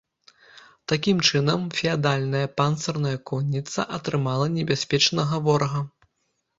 [0.91, 5.89] Такім чынам, феадальная панцырная конніца атрымала небяспечнага ворага.